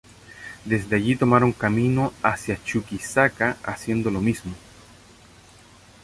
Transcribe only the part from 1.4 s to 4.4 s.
camino hacia Chuquisaca, haciendo lo